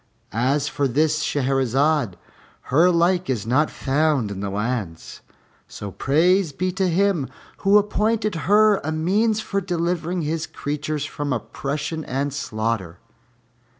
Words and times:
As 0.31 0.67
for 0.67 0.87
this 0.87 1.21
Shahrazad, 1.23 2.15
her 2.73 2.89
like 2.89 3.29
is 3.29 3.45
not 3.45 3.69
found 3.69 4.31
in 4.31 4.39
the 4.39 4.49
lands; 4.49 5.21
so 5.67 5.91
praise 5.91 6.51
be 6.51 6.71
to 6.71 6.89
Him 6.89 7.29
Who 7.57 7.77
appointed 7.77 8.33
her 8.49 8.77
a 8.77 8.91
means 8.91 9.41
for 9.41 9.61
delivering 9.61 10.23
His 10.23 10.47
creatures 10.47 11.05
from 11.05 11.31
oppression 11.31 12.03
and 12.05 12.33
slaughter!" 12.33 12.97